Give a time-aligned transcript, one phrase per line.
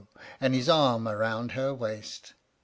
[0.39, 2.33] And his arm around her waist